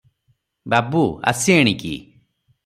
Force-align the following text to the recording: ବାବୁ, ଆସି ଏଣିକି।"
ବାବୁ, 0.73 1.03
ଆସି 1.33 1.55
ଏଣିକି।" 1.57 1.93